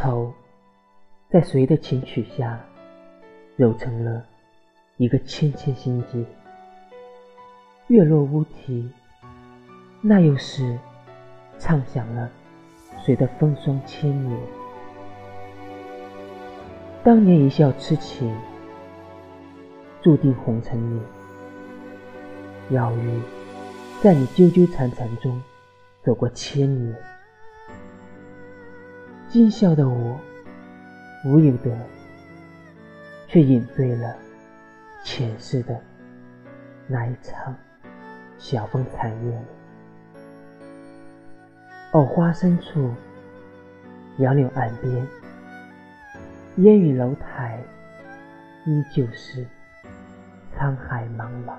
[0.00, 0.32] 愁，
[1.28, 2.64] 在谁的琴曲下，
[3.56, 4.24] 揉成了
[4.96, 6.24] 一个纤纤心结。
[7.88, 8.88] 月落乌啼，
[10.00, 10.78] 那又是
[11.58, 12.30] 唱响了
[13.04, 14.38] 谁的风霜千年？
[17.02, 18.32] 当年一笑痴情，
[20.00, 21.00] 注定红尘里，
[22.70, 23.20] 要与
[24.00, 25.42] 在你纠纠缠缠中
[26.04, 26.96] 走过千年。
[29.30, 30.18] 今宵的我，
[31.26, 31.70] 无有的，
[33.26, 34.16] 却饮醉了
[35.04, 35.78] 前世的
[36.86, 37.54] 那一场
[38.38, 39.38] 晓风残月。
[41.92, 42.90] 藕花深处，
[44.16, 45.06] 杨柳岸边，
[46.56, 47.62] 烟雨楼台，
[48.64, 49.46] 依旧是
[50.56, 51.52] 沧海茫茫。